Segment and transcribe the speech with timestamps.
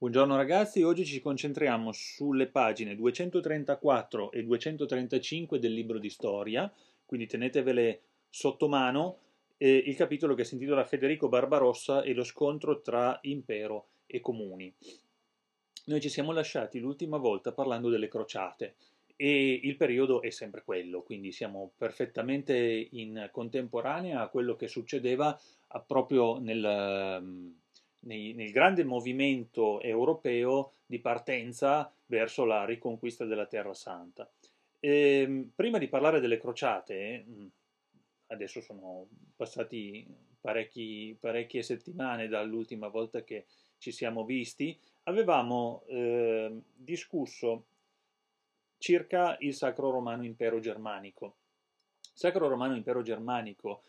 [0.00, 6.72] Buongiorno ragazzi, oggi ci concentriamo sulle pagine 234 e 235 del libro di storia,
[7.04, 9.18] quindi tenetevele sotto mano,
[9.56, 14.72] eh, il capitolo che si intitola Federico Barbarossa e lo scontro tra impero e comuni.
[15.86, 18.76] Noi ci siamo lasciati l'ultima volta parlando delle crociate
[19.16, 25.36] e il periodo è sempre quello, quindi siamo perfettamente in contemporanea a quello che succedeva
[25.84, 27.56] proprio nel
[28.08, 34.28] nei, nel grande movimento europeo di partenza verso la riconquista della Terra Santa.
[34.80, 37.46] E, ehm, prima di parlare delle crociate, mm,
[38.28, 40.06] adesso sono passati
[40.40, 43.44] parecchi, parecchie settimane dall'ultima volta che
[43.76, 47.66] ci siamo visti, avevamo eh, discusso
[48.78, 51.36] circa il Sacro Romano Impero Germanico.
[52.00, 53.82] Il Sacro Romano Impero Germanico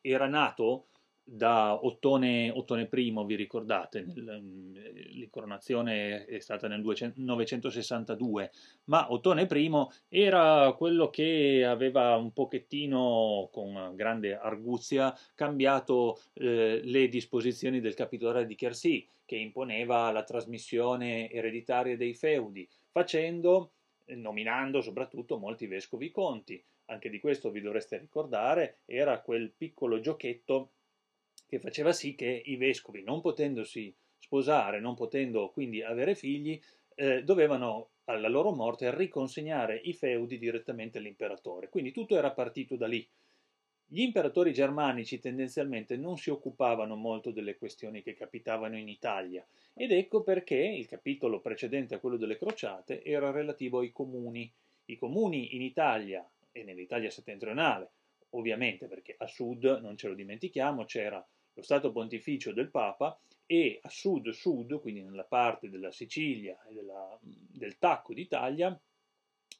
[0.00, 0.86] era nato
[1.28, 6.84] da Ottone, Ottone I, vi ricordate, l'incoronazione è stata nel
[7.16, 8.50] 962,
[8.84, 9.70] ma Ottone I
[10.08, 18.46] era quello che aveva un pochettino, con grande arguzia, cambiato eh, le disposizioni del capitolare
[18.46, 23.72] di Chersi, che imponeva la trasmissione ereditaria dei feudi, facendo,
[24.14, 26.64] nominando soprattutto molti vescovi conti.
[26.88, 30.74] Anche di questo vi dovreste ricordare, era quel piccolo giochetto
[31.46, 36.60] che faceva sì che i vescovi, non potendosi sposare, non potendo quindi avere figli,
[36.94, 41.68] eh, dovevano alla loro morte riconsegnare i feudi direttamente all'imperatore.
[41.68, 43.08] Quindi tutto era partito da lì.
[43.88, 49.92] Gli imperatori germanici tendenzialmente non si occupavano molto delle questioni che capitavano in Italia ed
[49.92, 54.52] ecco perché il capitolo precedente a quello delle crociate era relativo ai comuni.
[54.86, 57.90] I comuni in Italia e nell'Italia settentrionale,
[58.30, 61.24] ovviamente perché a sud, non ce lo dimentichiamo, c'era
[61.56, 67.18] lo Stato Pontificio del Papa e a sud-sud, quindi nella parte della Sicilia e della,
[67.20, 68.78] del Tacco d'Italia,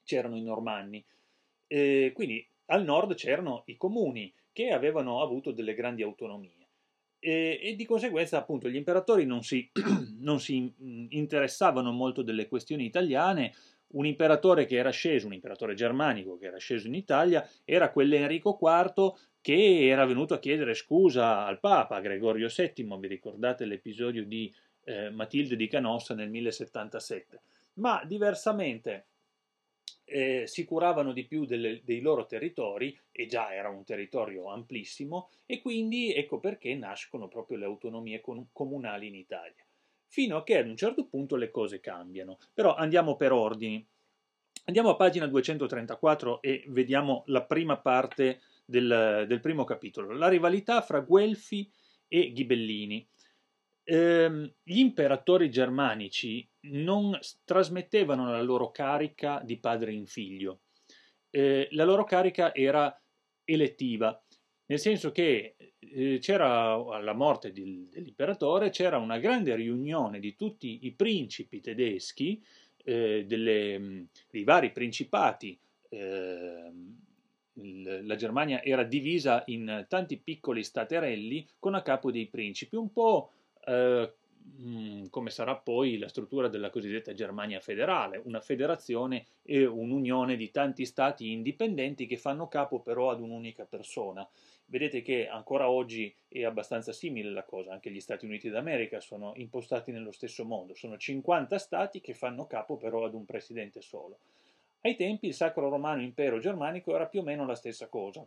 [0.05, 1.03] c'erano i Normanni.
[1.67, 6.55] E quindi al nord c'erano i comuni che avevano avuto delle grandi autonomie.
[7.19, 9.71] E, e, di conseguenza appunto gli imperatori non si,
[10.21, 10.73] non si,
[11.11, 13.55] interessavano molto delle questioni italiane.
[13.89, 18.59] Un imperatore che era sceso, un imperatore germanico che era sceso in Italia, era quell'Enrico
[18.61, 24.53] IV che era venuto a chiedere scusa al Papa Gregorio VII, vi ricordate l'episodio di
[24.85, 27.41] eh, Matilde di Canossa nel 1077,
[27.75, 29.07] ma diversamente
[30.05, 35.31] eh, si curavano di più delle, dei loro territori e già era un territorio amplissimo
[35.47, 39.66] e quindi ecco perché nascono proprio le autonomie comunali in Italia.
[40.17, 42.39] Fino a che ad un certo punto le cose cambiano.
[42.55, 43.87] Però andiamo per ordini.
[44.65, 50.81] Andiamo a pagina 234 e vediamo la prima parte del, del primo capitolo, la rivalità
[50.81, 51.71] fra Guelfi
[52.09, 53.07] e Ghibellini.
[53.85, 60.61] Ehm, gli imperatori germanici non trasmettevano la loro carica di padre in figlio,
[61.29, 62.99] eh, la loro carica era
[63.45, 64.19] elettiva,
[64.67, 70.81] nel senso che eh, c'era alla morte di, dell'imperatore c'era una grande riunione di tutti
[70.83, 72.43] i principi tedeschi,
[72.85, 75.59] eh, delle, dei vari principati.
[75.89, 76.73] Eh,
[77.59, 83.31] la Germania era divisa in tanti piccoli staterelli con a capo dei principi, un po'
[84.47, 90.51] mm, come sarà poi la struttura della cosiddetta Germania federale, una federazione e un'unione di
[90.51, 94.29] tanti stati indipendenti che fanno capo però ad un'unica persona.
[94.69, 99.33] Vedete che ancora oggi è abbastanza simile la cosa, anche gli Stati Uniti d'America sono
[99.37, 104.19] impostati nello stesso modo, sono 50 stati che fanno capo però ad un presidente solo.
[104.81, 108.27] Ai tempi il Sacro Romano Impero Germanico era più o meno la stessa cosa,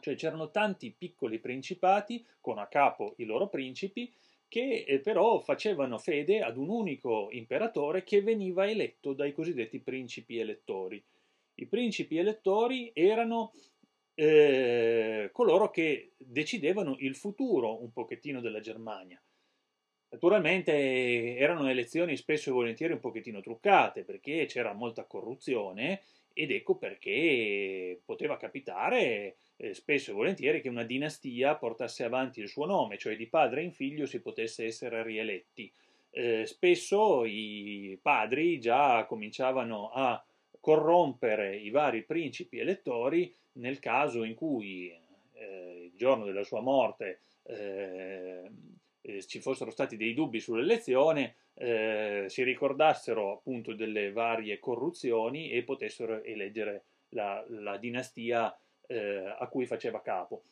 [0.00, 4.12] cioè c'erano tanti piccoli principati con a capo i loro principi
[4.50, 10.38] che eh, però facevano fede ad un unico imperatore che veniva eletto dai cosiddetti principi
[10.38, 11.02] elettori.
[11.54, 13.52] I principi elettori erano
[14.14, 19.22] eh, coloro che decidevano il futuro un pochettino della Germania.
[20.08, 26.02] Naturalmente erano elezioni spesso e volentieri un pochettino truccate perché c'era molta corruzione
[26.32, 32.48] ed ecco perché poteva capitare eh, spesso e volentieri che una dinastia portasse avanti il
[32.48, 35.70] suo nome, cioè di padre in figlio si potesse essere rieletti.
[36.12, 40.22] Eh, spesso i padri già cominciavano a
[40.58, 44.90] corrompere i vari principi elettori nel caso in cui
[45.34, 48.50] eh, il giorno della sua morte eh,
[49.02, 55.62] eh, ci fossero stati dei dubbi sull'elezione, eh, si ricordassero appunto delle varie corruzioni e
[55.62, 58.54] potessero eleggere la, la dinastia
[58.90, 60.42] eh, a cui faceva capo.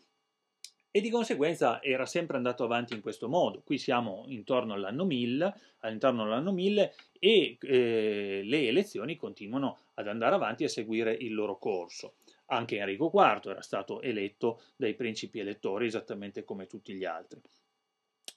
[0.90, 3.62] e di conseguenza era sempre andato avanti in questo modo.
[3.62, 10.34] Qui siamo intorno all'anno 1000, all'interno dell'anno 1000 e eh, le elezioni continuano ad andare
[10.34, 12.14] avanti e seguire il loro corso.
[12.46, 17.40] Anche Enrico IV era stato eletto dai principi elettori esattamente come tutti gli altri.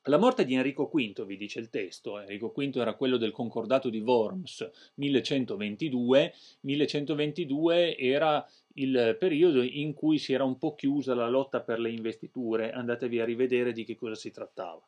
[0.05, 3.89] La morte di Enrico V, vi dice il testo, Enrico V era quello del concordato
[3.89, 8.43] di Worms 1122, 1122 era
[8.75, 13.19] il periodo in cui si era un po' chiusa la lotta per le investiture, andatevi
[13.19, 14.81] a rivedere di che cosa si trattava.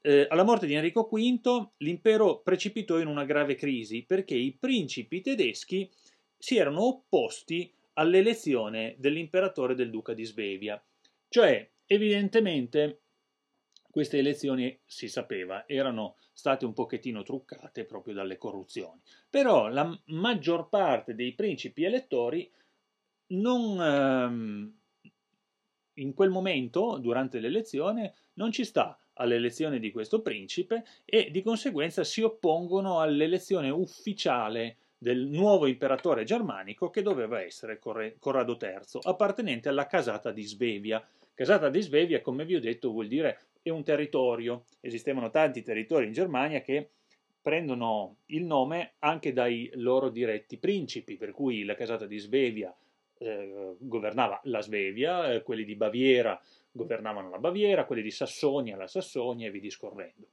[0.00, 5.20] Eh, alla morte di Enrico V l'impero precipitò in una grave crisi perché i principi
[5.20, 5.90] tedeschi
[6.38, 10.82] si erano opposti all'elezione dell'imperatore del duca di Svevia,
[11.28, 13.00] cioè evidentemente
[13.96, 19.00] queste elezioni, si sapeva, erano state un pochettino truccate proprio dalle corruzioni.
[19.30, 22.52] Però la maggior parte dei principi elettori
[23.28, 24.74] non, ehm,
[25.94, 32.04] in quel momento, durante l'elezione, non ci sta all'elezione di questo principe e di conseguenza
[32.04, 39.86] si oppongono all'elezione ufficiale del nuovo imperatore germanico che doveva essere Corrado III, appartenente alla
[39.86, 41.06] casata di Svevia.
[41.34, 44.64] Casata di Svevia, come vi ho detto, vuol dire e un territorio.
[44.80, 46.90] Esistevano tanti territori in Germania che
[47.42, 52.74] prendono il nome anche dai loro diretti principi, per cui la casata di Svevia
[53.18, 56.40] eh, governava la Svevia, eh, quelli di Baviera
[56.70, 60.26] governavano la Baviera, quelli di Sassonia la Sassonia e vi discorrendo.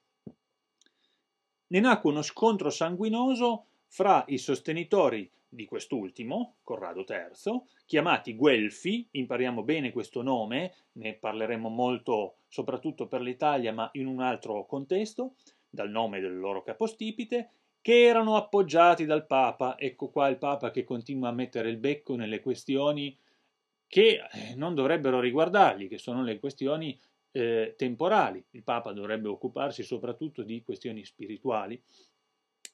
[1.68, 9.64] Ne nacque uno scontro sanguinoso fra i sostenitori di quest'ultimo, Corrado III, chiamati Guelfi, impariamo
[9.64, 15.36] bene questo nome, ne parleremo molto soprattutto per l'Italia, ma in un altro contesto,
[15.70, 17.50] dal nome del loro capostipite,
[17.84, 19.78] che erano appoggiati dal Papa.
[19.78, 23.16] Ecco qua il Papa che continua a mettere il becco nelle questioni
[23.86, 26.98] che eh, non dovrebbero riguardargli, che sono le questioni
[27.32, 28.42] eh, temporali.
[28.52, 31.80] Il Papa dovrebbe occuparsi soprattutto di questioni spirituali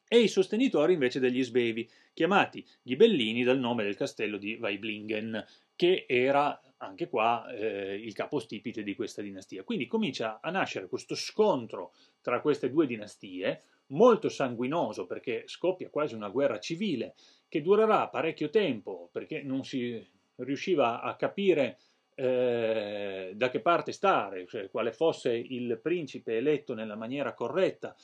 [0.07, 5.43] e i sostenitori invece degli svevi, chiamati ghibellini dal nome del castello di Weiblingen,
[5.75, 9.63] che era anche qua eh, il capostipite di questa dinastia.
[9.63, 16.15] Quindi comincia a nascere questo scontro tra queste due dinastie, molto sanguinoso perché scoppia quasi
[16.15, 17.15] una guerra civile
[17.47, 20.05] che durerà parecchio tempo perché non si
[20.35, 21.79] riusciva a capire
[22.15, 27.95] eh, da che parte stare, cioè quale fosse il principe eletto nella maniera corretta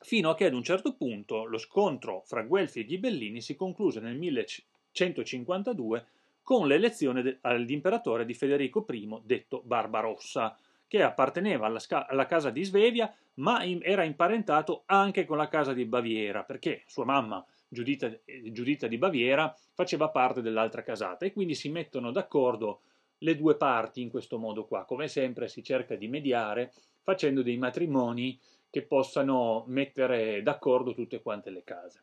[0.00, 3.98] fino a che ad un certo punto lo scontro fra Guelfi e Ghibellini si concluse
[4.00, 6.06] nel 1152
[6.42, 10.56] con l'elezione all'imperatore di Federico I, detto Barbarossa,
[10.88, 15.72] che apparteneva alla, alla casa di Svevia, ma in, era imparentato anche con la casa
[15.72, 18.10] di Baviera, perché sua mamma, Giudita,
[18.50, 22.80] Giudita di Baviera, faceva parte dell'altra casata e quindi si mettono d'accordo
[23.18, 24.84] le due parti in questo modo qua.
[24.84, 26.72] Come sempre si cerca di mediare
[27.02, 28.38] facendo dei matrimoni
[28.70, 32.02] che possano mettere d'accordo tutte quante le case.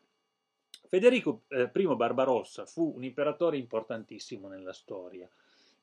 [0.88, 5.28] Federico eh, I Barbarossa fu un imperatore importantissimo nella storia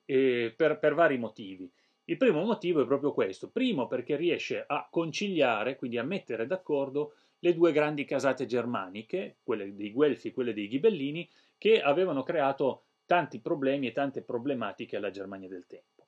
[0.05, 1.69] eh, per, per vari motivi.
[2.11, 3.49] Il primo motivo è proprio questo.
[3.49, 9.73] Primo perché riesce a conciliare, quindi a mettere d'accordo le due grandi casate germaniche, quelle
[9.73, 15.09] dei Guelfi e quelle dei Ghibellini, che avevano creato tanti problemi e tante problematiche alla
[15.09, 16.07] Germania del tempo.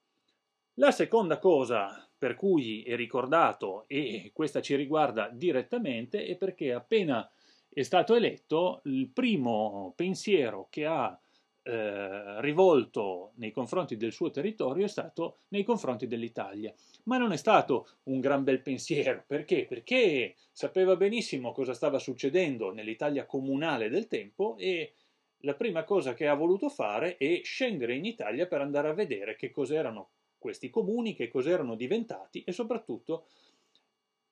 [0.74, 7.32] La seconda cosa per cui è ricordato, e questa ci riguarda direttamente, è perché appena
[7.70, 11.18] è stato eletto, il primo pensiero che ha
[11.64, 16.74] eh, rivolto nei confronti del suo territorio è stato nei confronti dell'Italia.
[17.04, 19.66] Ma non è stato un gran bel pensiero, perché?
[19.66, 24.94] Perché sapeva benissimo cosa stava succedendo nell'Italia comunale del tempo e
[25.40, 29.36] la prima cosa che ha voluto fare è scendere in Italia per andare a vedere
[29.36, 33.28] che cos'erano questi comuni, che cos'erano diventati e soprattutto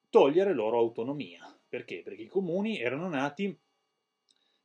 [0.09, 1.57] togliere loro autonomia.
[1.67, 2.01] Perché?
[2.03, 3.57] Perché i comuni erano nati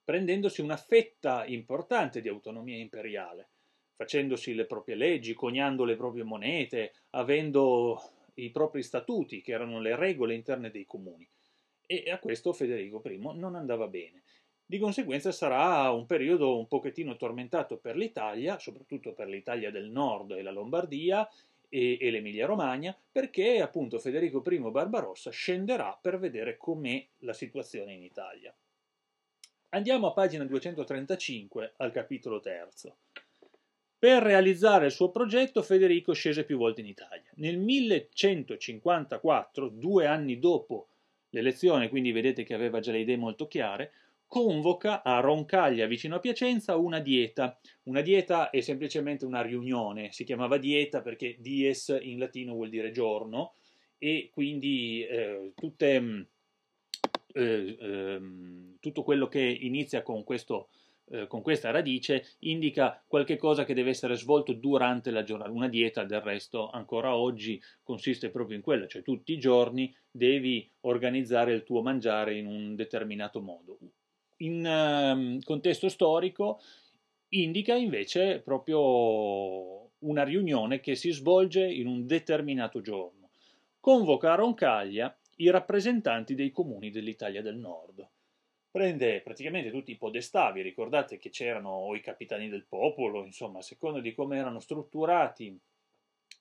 [0.07, 3.49] prendendosi una fetta importante di autonomia imperiale,
[3.97, 8.01] facendosi le proprie leggi, coniando le proprie monete, avendo
[8.35, 11.29] i propri statuti, che erano le regole interne dei comuni.
[11.85, 14.23] E a questo Federico I non andava bene.
[14.65, 20.31] Di conseguenza sarà un periodo un pochettino tormentato per l'Italia, soprattutto per l'Italia del Nord
[20.33, 21.29] e la Lombardia
[21.69, 27.93] e, e l'Emilia Romagna, perché appunto Federico I Barbarossa scenderà per vedere com'è la situazione
[27.93, 28.55] in Italia.
[29.77, 32.97] Andiamo a pagina 235 al capitolo terzo.
[33.99, 37.31] Per realizzare il suo progetto Federico scese più volte in Italia.
[37.35, 40.89] Nel 1154, due anni dopo
[41.29, 43.93] l'elezione, quindi vedete che aveva già le idee molto chiare,
[44.27, 47.61] convoca a Roncaglia, vicino a Piacenza, una dieta.
[47.83, 52.93] Una dieta è semplicemente una riunione, si chiamava dieta perché dies in latino vuol dire
[52.93, 53.57] giorno
[53.99, 56.23] e quindi eh, tutte, mm,
[57.37, 58.21] eh, eh,
[58.81, 60.69] tutto quello che inizia con questo
[61.09, 65.53] eh, con questa radice indica qualche cosa che deve essere svolto durante la giornata.
[65.53, 70.69] Una dieta, del resto, ancora oggi consiste proprio in quello, cioè tutti i giorni devi
[70.81, 73.79] organizzare il tuo mangiare in un determinato modo.
[74.39, 76.61] In uh, contesto storico
[77.29, 83.31] indica invece proprio una riunione che si svolge in un determinato giorno.
[83.79, 88.07] Convoca Roncaglia i rappresentanti dei comuni dell'Italia del Nord.
[88.71, 93.63] Prende praticamente tutti i podestà, vi ricordate che c'erano i capitani del popolo, insomma, a
[93.63, 95.59] seconda di come erano strutturati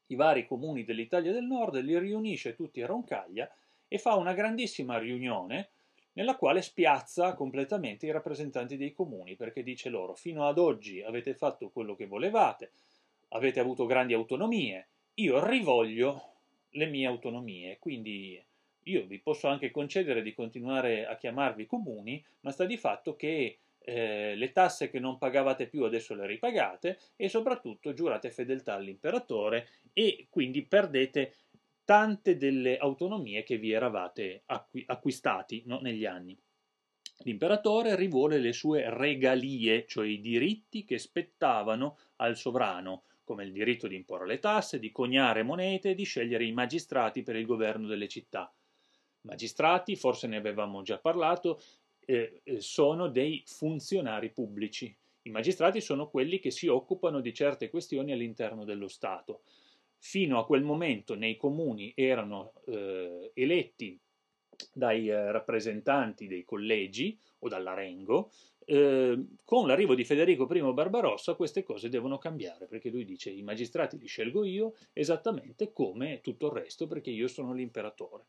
[0.08, 3.50] i vari comuni dell'Italia del Nord, li riunisce tutti a Roncaglia
[3.88, 5.70] e fa una grandissima riunione
[6.14, 11.34] nella quale spiazza completamente i rappresentanti dei comuni, perché dice loro, fino ad oggi avete
[11.34, 12.72] fatto quello che volevate,
[13.30, 16.34] avete avuto grandi autonomie, io rivoglio
[16.72, 18.42] le mie autonomie, quindi
[18.88, 23.60] io vi posso anche concedere di continuare a chiamarvi comuni, ma sta di fatto che
[23.80, 29.68] eh, le tasse che non pagavate più adesso le ripagate e soprattutto giurate fedeltà all'imperatore
[29.94, 31.36] e quindi perdete
[31.84, 36.38] tante delle autonomie che vi eravate acqui- acquistati no, negli anni.
[37.20, 43.88] L'imperatore rivuole le sue regalie, cioè i diritti che spettavano al sovrano, come il diritto
[43.88, 47.88] di imporre le tasse, di coniare monete e di scegliere i magistrati per il governo
[47.88, 48.52] delle città
[49.26, 51.62] magistrati, forse ne avevamo già parlato,
[52.06, 54.96] eh, eh, sono dei funzionari pubblici.
[55.24, 59.42] I magistrati sono quelli che si occupano di certe questioni all'interno dello Stato.
[59.98, 64.00] Fino a quel momento nei comuni erano eh, eletti
[64.72, 68.32] dai eh, rappresentanti dei collegi o dall'Arengo,
[68.66, 73.44] eh, con l'arrivo di Federico I Barbarossa queste cose devono cambiare perché lui dice i
[73.44, 78.24] magistrati li scelgo io esattamente come tutto il resto perché io sono l'imperatore.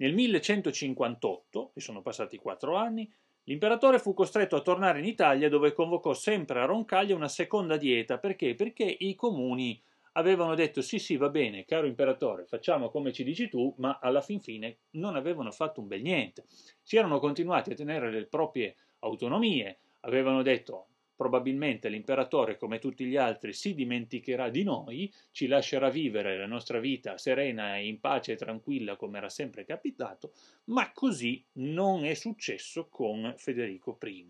[0.00, 3.12] Nel 1158, e sono passati quattro anni,
[3.44, 8.18] l'imperatore fu costretto a tornare in Italia dove convocò sempre a Roncaglia una seconda dieta.
[8.18, 8.54] Perché?
[8.54, 13.48] Perché i comuni avevano detto sì sì va bene, caro imperatore, facciamo come ci dici
[13.48, 16.44] tu, ma alla fin fine non avevano fatto un bel niente.
[16.80, 20.86] Si erano continuati a tenere le proprie autonomie, avevano detto
[21.18, 26.78] probabilmente l'imperatore, come tutti gli altri, si dimenticherà di noi, ci lascerà vivere la nostra
[26.78, 30.32] vita serena e in pace e tranquilla come era sempre capitato,
[30.66, 34.28] ma così non è successo con Federico I.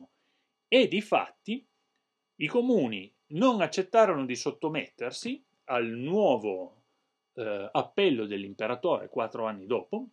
[0.67, 1.63] E di fatti
[2.37, 6.85] i comuni non accettarono di sottomettersi al nuovo
[7.35, 10.09] eh, appello dell'imperatore quattro anni dopo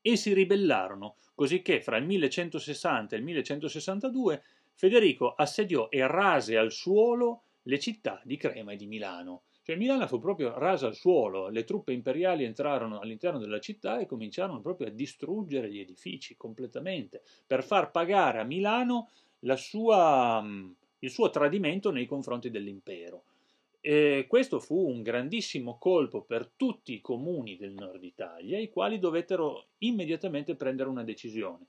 [0.00, 4.42] e si ribellarono, così che fra il 1160 e il 1162
[4.80, 9.42] Federico assediò e rase al suolo le città di Crema e di Milano.
[9.62, 14.06] Cioè Milano fu proprio rasa al suolo, le truppe imperiali entrarono all'interno della città e
[14.06, 19.10] cominciarono proprio a distruggere gli edifici completamente, per far pagare a Milano
[19.56, 20.70] sua, mm,
[21.00, 23.24] il suo tradimento nei confronti dell'impero.
[23.82, 28.98] E questo fu un grandissimo colpo per tutti i comuni del nord Italia, i quali
[28.98, 31.66] dovettero immediatamente prendere una decisione.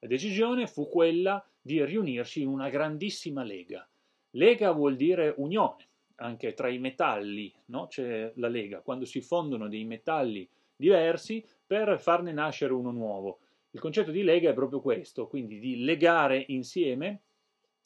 [0.00, 3.86] La decisione fu quella di riunirsi in una grandissima lega.
[4.30, 7.88] Lega vuol dire unione, anche tra i metalli, no?
[7.88, 13.40] c'è la lega, quando si fondono dei metalli diversi per farne nascere uno nuovo.
[13.72, 17.20] Il concetto di lega è proprio questo, quindi di legare insieme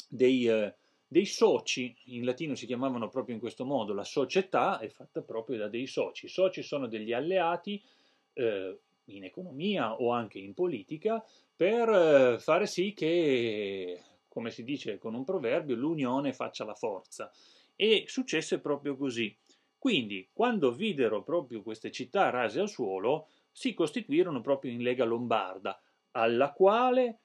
[0.08, 0.74] dei, eh,
[1.08, 5.58] dei soci, in latino si chiamavano proprio in questo modo, la società è fatta proprio
[5.58, 6.26] da dei soci.
[6.26, 7.82] I soci sono degli alleati
[8.34, 11.24] eh, in economia o anche in politica
[11.62, 17.30] per eh, fare sì che, come si dice con un proverbio, l'unione faccia la forza.
[17.76, 19.32] E successe proprio così.
[19.78, 25.80] Quindi, quando videro proprio queste città rase al suolo, si costituirono proprio in Lega Lombarda,
[26.10, 27.20] alla quale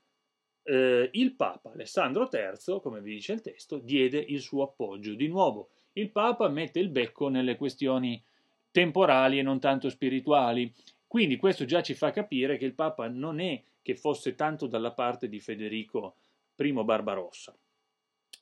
[0.62, 5.16] eh, il Papa Alessandro III, come vi dice il testo, diede il suo appoggio.
[5.16, 8.24] Di nuovo, il Papa mette il becco nelle questioni
[8.70, 10.72] temporali e non tanto spirituali
[11.08, 14.92] quindi questo già ci fa capire che il Papa non è che fosse tanto dalla
[14.92, 16.18] parte di Federico
[16.58, 17.58] I Barbarossa.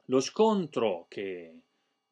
[0.05, 1.59] Lo scontro che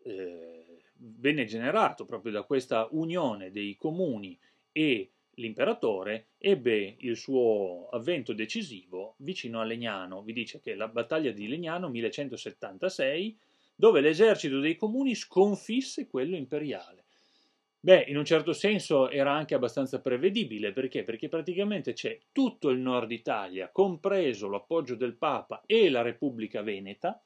[0.04, 4.38] eh, venne generato proprio da questa unione dei comuni
[4.72, 10.22] e l'imperatore ebbe il suo avvento decisivo vicino a Legnano.
[10.22, 13.36] Vi dice che la battaglia di Legnano 1176,
[13.74, 17.03] dove l'esercito dei comuni sconfisse quello imperiale.
[17.86, 21.04] Beh, in un certo senso era anche abbastanza prevedibile, perché?
[21.04, 27.22] Perché praticamente c'è tutto il nord Italia, compreso l'appoggio del Papa e la Repubblica Veneta,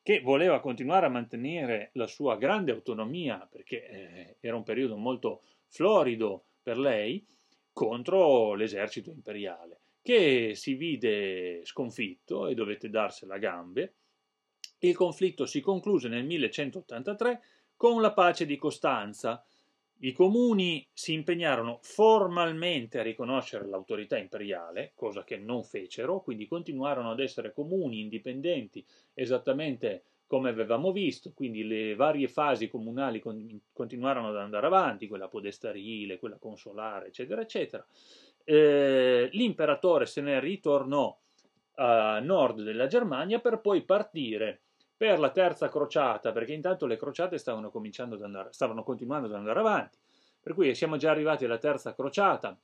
[0.00, 5.42] che voleva continuare a mantenere la sua grande autonomia, perché eh, era un periodo molto
[5.66, 7.26] florido per lei,
[7.72, 13.94] contro l'esercito imperiale, che si vide sconfitto e dovette darsela a gambe.
[14.78, 17.40] Il conflitto si concluse nel 1183
[17.74, 19.44] con la pace di Costanza,
[20.00, 27.10] i comuni si impegnarono formalmente a riconoscere l'autorità imperiale, cosa che non fecero, quindi continuarono
[27.10, 33.22] ad essere comuni indipendenti esattamente come avevamo visto, quindi le varie fasi comunali
[33.72, 37.84] continuarono ad andare avanti, quella podestarile, quella consolare, eccetera, eccetera.
[38.44, 41.18] Eh, l'imperatore se ne ritornò
[41.76, 44.62] a nord della Germania per poi partire
[44.98, 49.60] per la terza crociata, perché intanto le crociate stavano, ad andare, stavano continuando ad andare
[49.60, 49.96] avanti,
[50.42, 52.58] per cui siamo già arrivati alla terza crociata,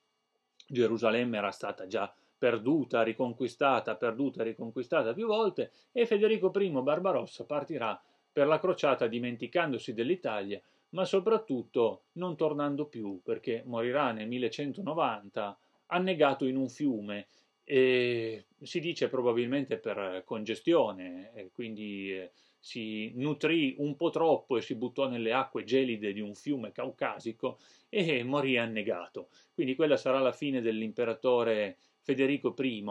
[0.67, 8.03] Gerusalemme era stata già perduta, riconquistata, perduta, riconquistata più volte, e Federico I Barbarossa partirà
[8.33, 10.61] per la crociata dimenticandosi dell'Italia,
[10.91, 17.29] ma soprattutto non tornando più, perché morirà nel 1190 annegato in un fiume
[17.65, 24.75] e si dice probabilmente per congestione, quindi eh, si nutrì un po' troppo e si
[24.75, 29.29] buttò nelle acque gelide di un fiume caucasico e morì annegato.
[29.53, 32.85] Quindi quella sarà la fine dell'imperatore Federico I.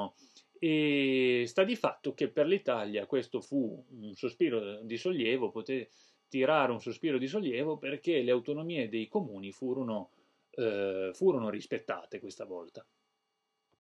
[0.59, 5.89] E sta di fatto che per l'Italia questo fu un sospiro di sollievo, poté
[6.27, 10.11] tirare un sospiro di sollievo perché le autonomie dei comuni furono,
[10.51, 12.85] eh, furono rispettate questa volta.